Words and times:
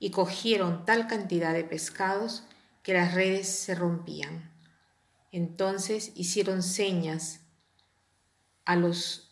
y 0.00 0.10
cogieron 0.10 0.84
tal 0.84 1.06
cantidad 1.06 1.52
de 1.52 1.62
pescados 1.62 2.42
que 2.82 2.94
las 2.94 3.14
redes 3.14 3.48
se 3.48 3.76
rompían. 3.76 4.50
Entonces 5.30 6.10
hicieron 6.16 6.64
señas 6.64 7.40
a 8.64 8.74
los 8.74 9.28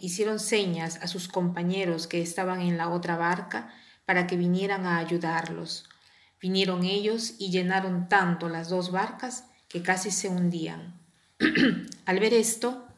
hicieron 0.00 0.40
señas 0.40 0.98
a 1.00 1.06
sus 1.06 1.28
compañeros 1.28 2.08
que 2.08 2.20
estaban 2.20 2.60
en 2.60 2.76
la 2.76 2.88
otra 2.88 3.16
barca 3.16 3.72
para 4.04 4.26
que 4.26 4.36
vinieran 4.36 4.84
a 4.84 4.98
ayudarlos. 4.98 5.88
Vinieron 6.40 6.82
ellos 6.82 7.34
y 7.38 7.52
llenaron 7.52 8.08
tanto 8.08 8.48
las 8.48 8.68
dos 8.68 8.90
barcas 8.90 9.44
que 9.68 9.80
casi 9.80 10.10
se 10.10 10.28
hundían. 10.28 11.00
Al 12.04 12.18
ver 12.18 12.34
esto, 12.34 12.88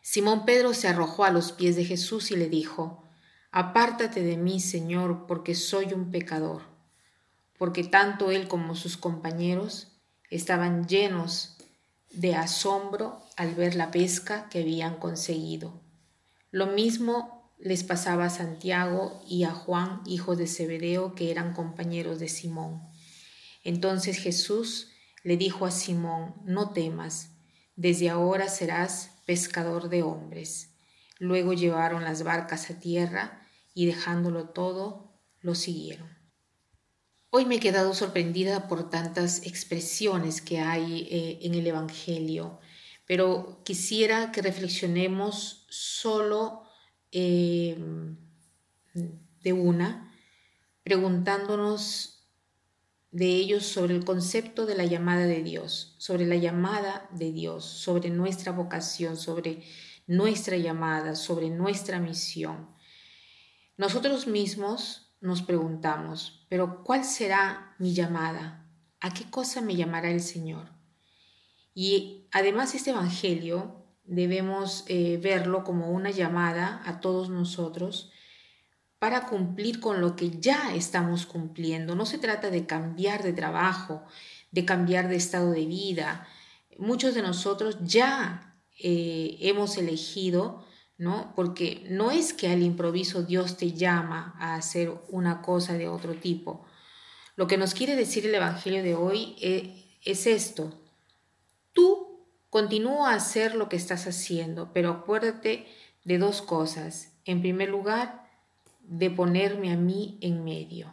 Simón 0.00 0.44
Pedro 0.44 0.74
se 0.74 0.86
arrojó 0.86 1.24
a 1.24 1.30
los 1.30 1.50
pies 1.50 1.74
de 1.74 1.84
Jesús 1.84 2.30
y 2.30 2.36
le 2.36 2.48
dijo, 2.48 3.07
Apártate 3.50 4.22
de 4.22 4.36
mí, 4.36 4.60
Señor, 4.60 5.26
porque 5.26 5.54
soy 5.54 5.92
un 5.92 6.10
pecador 6.10 6.78
porque 7.58 7.82
tanto 7.84 8.30
él 8.30 8.48
como 8.48 8.74
sus 8.76 8.96
compañeros 8.96 9.88
estaban 10.30 10.86
llenos 10.86 11.56
de 12.10 12.34
asombro 12.36 13.20
al 13.36 13.54
ver 13.54 13.74
la 13.74 13.90
pesca 13.90 14.48
que 14.48 14.60
habían 14.60 14.96
conseguido. 14.96 15.82
Lo 16.50 16.68
mismo 16.68 17.52
les 17.58 17.82
pasaba 17.82 18.26
a 18.26 18.30
Santiago 18.30 19.20
y 19.26 19.44
a 19.44 19.50
Juan, 19.50 20.00
hijos 20.06 20.38
de 20.38 20.46
Zebedeo, 20.46 21.14
que 21.14 21.30
eran 21.32 21.52
compañeros 21.52 22.20
de 22.20 22.28
Simón. 22.28 22.80
Entonces 23.64 24.16
Jesús 24.18 24.92
le 25.24 25.36
dijo 25.36 25.66
a 25.66 25.72
Simón, 25.72 26.34
no 26.44 26.70
temas, 26.70 27.32
desde 27.74 28.08
ahora 28.08 28.48
serás 28.48 29.10
pescador 29.26 29.88
de 29.88 30.04
hombres. 30.04 30.70
Luego 31.18 31.52
llevaron 31.52 32.04
las 32.04 32.22
barcas 32.22 32.70
a 32.70 32.78
tierra 32.78 33.42
y 33.78 33.86
dejándolo 33.86 34.48
todo, 34.48 35.12
lo 35.40 35.54
siguieron. 35.54 36.08
Hoy 37.30 37.46
me 37.46 37.54
he 37.54 37.60
quedado 37.60 37.94
sorprendida 37.94 38.66
por 38.66 38.90
tantas 38.90 39.46
expresiones 39.46 40.42
que 40.42 40.58
hay 40.58 41.06
eh, 41.12 41.38
en 41.42 41.54
el 41.54 41.64
Evangelio, 41.64 42.58
pero 43.06 43.62
quisiera 43.64 44.32
que 44.32 44.42
reflexionemos 44.42 45.64
solo 45.70 46.64
em, 47.12 48.16
de 49.42 49.52
una, 49.52 50.12
preguntándonos 50.82 52.26
de 53.12 53.28
ellos 53.28 53.64
sobre 53.64 53.94
el 53.94 54.04
concepto 54.04 54.66
de 54.66 54.74
la 54.74 54.86
llamada 54.86 55.26
de 55.26 55.44
Dios, 55.44 55.94
sobre 55.98 56.26
la 56.26 56.34
llamada 56.34 57.08
de 57.12 57.30
Dios, 57.30 57.64
sobre 57.64 58.10
nuestra 58.10 58.50
vocación, 58.50 59.16
sobre 59.16 59.62
nuestra 60.08 60.56
llamada, 60.56 61.14
sobre 61.14 61.48
nuestra 61.48 62.00
misión. 62.00 62.76
Nosotros 63.78 64.26
mismos 64.26 65.14
nos 65.20 65.40
preguntamos, 65.42 66.44
pero 66.48 66.82
¿cuál 66.82 67.04
será 67.04 67.76
mi 67.78 67.94
llamada? 67.94 68.68
¿A 68.98 69.14
qué 69.14 69.30
cosa 69.30 69.60
me 69.60 69.76
llamará 69.76 70.10
el 70.10 70.20
Señor? 70.20 70.72
Y 71.74 72.26
además 72.32 72.74
este 72.74 72.90
Evangelio 72.90 73.86
debemos 74.02 74.82
eh, 74.88 75.20
verlo 75.22 75.62
como 75.62 75.92
una 75.92 76.10
llamada 76.10 76.82
a 76.86 76.98
todos 76.98 77.30
nosotros 77.30 78.10
para 78.98 79.26
cumplir 79.26 79.78
con 79.78 80.00
lo 80.00 80.16
que 80.16 80.40
ya 80.40 80.74
estamos 80.74 81.24
cumpliendo. 81.24 81.94
No 81.94 82.04
se 82.04 82.18
trata 82.18 82.50
de 82.50 82.66
cambiar 82.66 83.22
de 83.22 83.32
trabajo, 83.32 84.02
de 84.50 84.64
cambiar 84.64 85.08
de 85.08 85.14
estado 85.14 85.52
de 85.52 85.66
vida. 85.66 86.26
Muchos 86.78 87.14
de 87.14 87.22
nosotros 87.22 87.78
ya 87.84 88.58
eh, 88.80 89.36
hemos 89.40 89.78
elegido 89.78 90.66
¿no? 90.98 91.32
Porque 91.34 91.86
no 91.88 92.10
es 92.10 92.34
que 92.34 92.48
al 92.48 92.62
improviso 92.62 93.22
Dios 93.22 93.56
te 93.56 93.72
llama 93.72 94.34
a 94.38 94.56
hacer 94.56 94.92
una 95.08 95.40
cosa 95.40 95.74
de 95.74 95.88
otro 95.88 96.14
tipo. 96.14 96.66
Lo 97.36 97.46
que 97.46 97.56
nos 97.56 97.72
quiere 97.72 97.94
decir 97.94 98.26
el 98.26 98.34
Evangelio 98.34 98.82
de 98.82 98.96
hoy 98.96 99.36
es, 99.40 99.62
es 100.04 100.26
esto. 100.26 100.74
Tú 101.72 102.26
continúa 102.50 103.12
a 103.12 103.16
hacer 103.16 103.54
lo 103.54 103.68
que 103.68 103.76
estás 103.76 104.08
haciendo, 104.08 104.72
pero 104.72 104.90
acuérdate 104.90 105.66
de 106.04 106.18
dos 106.18 106.42
cosas. 106.42 107.12
En 107.24 107.40
primer 107.40 107.68
lugar, 107.68 108.28
de 108.82 109.10
ponerme 109.10 109.70
a 109.70 109.76
mí 109.76 110.18
en 110.20 110.42
medio. 110.44 110.92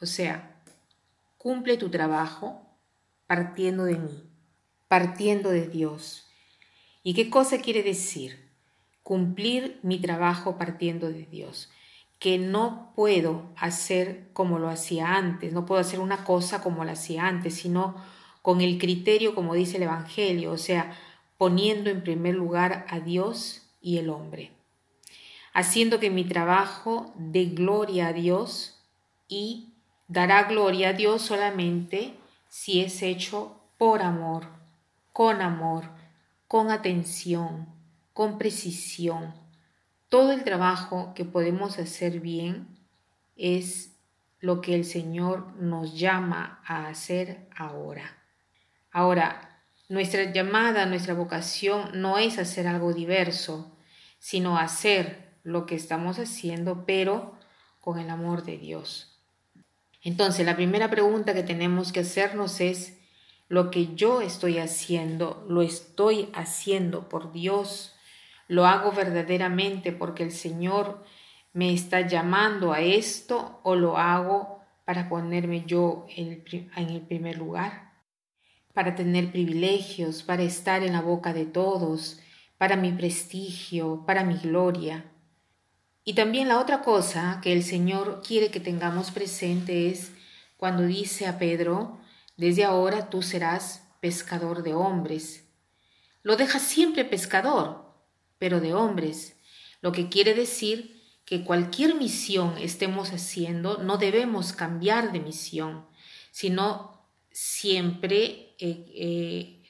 O 0.00 0.06
sea, 0.06 0.62
cumple 1.38 1.78
tu 1.78 1.88
trabajo 1.88 2.76
partiendo 3.26 3.84
de 3.84 3.96
mí, 3.96 4.28
partiendo 4.88 5.50
de 5.50 5.68
Dios. 5.68 6.26
¿Y 7.02 7.14
qué 7.14 7.30
cosa 7.30 7.58
quiere 7.58 7.82
decir? 7.82 8.43
Cumplir 9.04 9.78
mi 9.82 10.00
trabajo 10.00 10.56
partiendo 10.58 11.08
de 11.10 11.26
Dios, 11.26 11.70
que 12.18 12.38
no 12.38 12.92
puedo 12.96 13.52
hacer 13.56 14.30
como 14.32 14.58
lo 14.58 14.70
hacía 14.70 15.14
antes, 15.14 15.52
no 15.52 15.66
puedo 15.66 15.80
hacer 15.80 16.00
una 16.00 16.24
cosa 16.24 16.62
como 16.62 16.84
la 16.84 16.92
hacía 16.92 17.28
antes, 17.28 17.54
sino 17.54 17.94
con 18.40 18.62
el 18.62 18.78
criterio 18.78 19.34
como 19.34 19.54
dice 19.54 19.76
el 19.76 19.84
Evangelio, 19.84 20.52
o 20.52 20.58
sea, 20.58 20.96
poniendo 21.36 21.90
en 21.90 22.02
primer 22.02 22.34
lugar 22.34 22.86
a 22.88 22.98
Dios 23.00 23.70
y 23.80 23.98
el 23.98 24.08
hombre, 24.08 24.52
haciendo 25.52 26.00
que 26.00 26.08
mi 26.08 26.24
trabajo 26.24 27.12
dé 27.16 27.44
gloria 27.44 28.08
a 28.08 28.12
Dios 28.14 28.82
y 29.28 29.74
dará 30.08 30.44
gloria 30.44 30.90
a 30.90 30.92
Dios 30.94 31.20
solamente 31.20 32.14
si 32.48 32.80
es 32.80 33.02
hecho 33.02 33.60
por 33.76 34.00
amor, 34.00 34.46
con 35.12 35.42
amor, 35.42 35.90
con 36.48 36.70
atención, 36.70 37.73
con 38.14 38.38
precisión. 38.38 39.34
Todo 40.08 40.32
el 40.32 40.44
trabajo 40.44 41.12
que 41.14 41.24
podemos 41.24 41.78
hacer 41.78 42.20
bien 42.20 42.68
es 43.36 43.96
lo 44.38 44.60
que 44.60 44.74
el 44.74 44.84
Señor 44.84 45.52
nos 45.56 45.98
llama 45.98 46.62
a 46.64 46.86
hacer 46.88 47.48
ahora. 47.56 48.22
Ahora, 48.90 49.62
nuestra 49.88 50.32
llamada, 50.32 50.86
nuestra 50.86 51.14
vocación 51.14 52.00
no 52.00 52.16
es 52.16 52.38
hacer 52.38 52.68
algo 52.68 52.92
diverso, 52.92 53.76
sino 54.18 54.58
hacer 54.58 55.34
lo 55.42 55.66
que 55.66 55.74
estamos 55.74 56.18
haciendo, 56.18 56.86
pero 56.86 57.36
con 57.80 57.98
el 57.98 58.08
amor 58.10 58.44
de 58.44 58.58
Dios. 58.58 59.20
Entonces, 60.02 60.46
la 60.46 60.56
primera 60.56 60.88
pregunta 60.88 61.34
que 61.34 61.42
tenemos 61.42 61.90
que 61.90 62.00
hacernos 62.00 62.60
es, 62.60 62.96
¿lo 63.48 63.70
que 63.70 63.94
yo 63.94 64.20
estoy 64.20 64.58
haciendo, 64.58 65.44
lo 65.48 65.62
estoy 65.62 66.30
haciendo 66.34 67.08
por 67.08 67.32
Dios 67.32 67.93
¿Lo 68.48 68.66
hago 68.66 68.92
verdaderamente 68.92 69.92
porque 69.92 70.22
el 70.22 70.32
Señor 70.32 71.04
me 71.52 71.72
está 71.72 72.02
llamando 72.02 72.72
a 72.72 72.80
esto 72.80 73.60
o 73.62 73.74
lo 73.76 73.96
hago 73.96 74.60
para 74.84 75.08
ponerme 75.08 75.64
yo 75.66 76.06
en 76.14 76.44
el, 76.76 77.00
primer 77.02 77.38
lugar? 77.38 77.92
Para 78.74 78.94
tener 78.94 79.30
privilegios, 79.30 80.22
para 80.22 80.42
estar 80.42 80.82
en 80.82 80.92
la 80.92 81.00
boca 81.00 81.32
de 81.32 81.46
todos, 81.46 82.20
para 82.58 82.76
mi 82.76 82.92
prestigio, 82.92 84.04
para 84.06 84.24
mi 84.24 84.36
gloria. 84.36 85.10
Y 86.04 86.14
también 86.14 86.48
la 86.48 86.60
otra 86.60 86.82
cosa 86.82 87.40
que 87.42 87.52
el 87.52 87.62
Señor 87.62 88.22
quiere 88.26 88.50
que 88.50 88.60
tengamos 88.60 89.10
presente 89.10 89.88
es 89.88 90.12
cuando 90.58 90.82
dice 90.82 91.26
a 91.26 91.38
Pedro, 91.38 91.98
desde 92.36 92.64
ahora 92.64 93.08
tú 93.08 93.22
serás 93.22 93.88
pescador 94.00 94.62
de 94.62 94.74
hombres. 94.74 95.48
Lo 96.22 96.36
deja 96.36 96.58
siempre 96.58 97.04
pescador, 97.04 97.93
pero 98.38 98.60
de 98.60 98.74
hombres, 98.74 99.36
lo 99.80 99.92
que 99.92 100.08
quiere 100.08 100.34
decir 100.34 101.02
que 101.24 101.44
cualquier 101.44 101.94
misión 101.94 102.56
estemos 102.58 103.10
haciendo, 103.12 103.78
no 103.78 103.96
debemos 103.96 104.52
cambiar 104.52 105.12
de 105.12 105.20
misión, 105.20 105.86
sino 106.30 107.08
siempre 107.30 108.54
eh, 108.58 108.86
eh, 108.94 109.64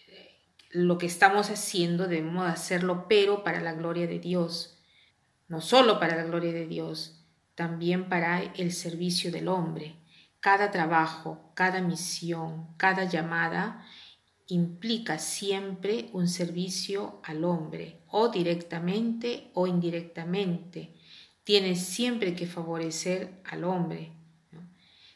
lo 0.71 0.99
que 0.99 1.07
estamos 1.07 1.51
haciendo 1.51 2.09
debemos 2.09 2.49
hacerlo, 2.49 3.07
pero 3.09 3.45
para 3.45 3.61
la 3.61 3.73
gloria 3.73 4.07
de 4.07 4.19
Dios. 4.19 4.77
No 5.47 5.61
solo 5.61 6.01
para 6.01 6.17
la 6.17 6.25
gloria 6.25 6.53
de 6.53 6.67
Dios, 6.67 7.25
también 7.55 8.09
para 8.09 8.43
el 8.43 8.73
servicio 8.73 9.31
del 9.31 9.49
hombre. 9.49 9.97
Cada 10.41 10.71
trabajo, 10.71 11.53
cada 11.55 11.81
misión, 11.81 12.67
cada 12.77 13.05
llamada 13.05 13.87
implica 14.49 15.19
siempre 15.19 16.11
un 16.13 16.29
servicio 16.29 17.21
al 17.25 17.45
hombre, 17.45 18.01
o 18.09 18.29
directamente 18.29 19.51
o 19.55 19.67
indirectamente. 19.67 20.95
Tiene 21.45 21.77
siempre 21.77 22.35
que 22.35 22.47
favorecer 22.47 23.41
al 23.45 23.65
hombre. 23.65 24.13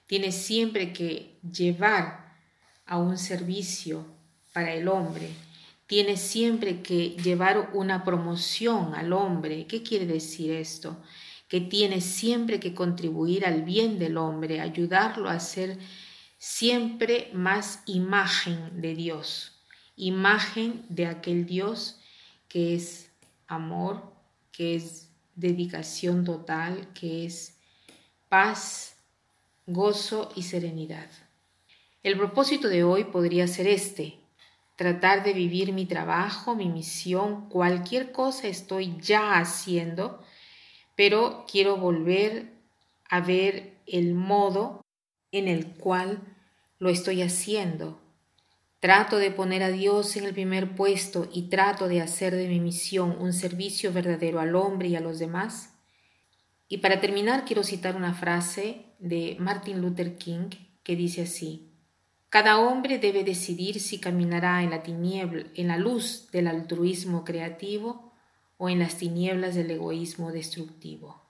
Tiene 0.06 0.32
siempre 0.32 0.92
que 0.92 1.38
llevar 1.42 2.36
a 2.86 2.98
un 2.98 3.18
servicio 3.18 4.06
para 4.52 4.74
el 4.74 4.88
hombre. 4.88 5.28
Tiene 5.86 6.16
siempre 6.16 6.82
que 6.82 7.10
llevar 7.10 7.70
una 7.74 8.04
promoción 8.04 8.94
al 8.94 9.12
hombre. 9.12 9.66
¿Qué 9.66 9.82
quiere 9.82 10.06
decir 10.06 10.50
esto? 10.50 10.96
Que 11.48 11.60
tiene 11.60 12.00
siempre 12.00 12.60
que 12.60 12.74
contribuir 12.74 13.46
al 13.46 13.62
bien 13.62 13.98
del 13.98 14.16
hombre, 14.16 14.60
ayudarlo 14.60 15.30
a 15.30 15.40
ser 15.40 15.78
siempre 16.38 17.30
más 17.34 17.82
imagen 17.86 18.80
de 18.80 18.94
Dios, 18.94 19.60
imagen 19.96 20.86
de 20.88 21.06
aquel 21.06 21.46
Dios 21.46 22.00
que 22.48 22.74
es 22.74 23.10
amor, 23.46 24.02
que 24.52 24.76
es 24.76 25.10
dedicación 25.34 26.24
total, 26.24 26.88
que 26.94 27.26
es 27.26 27.58
paz, 28.28 28.96
gozo 29.66 30.30
y 30.34 30.42
serenidad. 30.44 31.08
El 32.02 32.16
propósito 32.16 32.68
de 32.68 32.84
hoy 32.84 33.04
podría 33.04 33.46
ser 33.48 33.66
este, 33.66 34.18
tratar 34.76 35.24
de 35.24 35.32
vivir 35.32 35.72
mi 35.72 35.86
trabajo, 35.86 36.54
mi 36.54 36.68
misión, 36.68 37.48
cualquier 37.48 38.12
cosa 38.12 38.46
estoy 38.46 38.96
ya 39.00 39.38
haciendo, 39.38 40.22
pero 40.94 41.44
quiero 41.50 41.76
volver 41.76 42.52
a 43.10 43.20
ver 43.20 43.74
el 43.86 44.14
modo 44.14 44.84
en 45.32 45.48
el 45.48 45.74
cual 45.74 46.20
lo 46.78 46.90
estoy 46.90 47.22
haciendo. 47.22 48.00
Trato 48.80 49.18
de 49.18 49.32
poner 49.32 49.64
a 49.64 49.70
Dios 49.70 50.16
en 50.16 50.24
el 50.24 50.32
primer 50.32 50.76
puesto 50.76 51.28
y 51.32 51.48
trato 51.48 51.88
de 51.88 52.00
hacer 52.00 52.36
de 52.36 52.46
mi 52.46 52.60
misión 52.60 53.16
un 53.18 53.32
servicio 53.32 53.92
verdadero 53.92 54.38
al 54.38 54.54
hombre 54.54 54.88
y 54.88 54.96
a 54.96 55.00
los 55.00 55.18
demás. 55.18 55.74
Y 56.68 56.78
para 56.78 57.00
terminar 57.00 57.44
quiero 57.44 57.64
citar 57.64 57.96
una 57.96 58.14
frase 58.14 58.84
de 59.00 59.36
Martin 59.40 59.80
Luther 59.80 60.16
King 60.16 60.50
que 60.84 60.94
dice 60.94 61.22
así: 61.22 61.72
Cada 62.28 62.58
hombre 62.58 62.98
debe 62.98 63.24
decidir 63.24 63.80
si 63.80 63.98
caminará 63.98 64.62
en 64.62 64.70
la 64.70 64.84
tiniebla, 64.84 65.46
en 65.54 65.68
la 65.68 65.76
luz 65.76 66.30
del 66.30 66.46
altruismo 66.46 67.24
creativo 67.24 68.12
o 68.58 68.68
en 68.68 68.78
las 68.78 68.96
tinieblas 68.96 69.56
del 69.56 69.72
egoísmo 69.72 70.30
destructivo. 70.30 71.20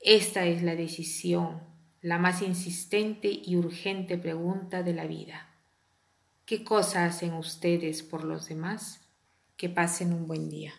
Esta 0.00 0.46
es 0.46 0.62
la 0.62 0.74
decisión 0.74 1.60
la 2.00 2.18
más 2.18 2.42
insistente 2.42 3.28
y 3.28 3.56
urgente 3.56 4.18
pregunta 4.18 4.82
de 4.82 4.92
la 4.94 5.06
vida. 5.06 5.48
¿Qué 6.44 6.64
cosa 6.64 7.04
hacen 7.04 7.34
ustedes 7.34 8.02
por 8.02 8.24
los 8.24 8.48
demás? 8.48 9.08
Que 9.56 9.68
pasen 9.68 10.12
un 10.12 10.26
buen 10.26 10.48
día. 10.48 10.72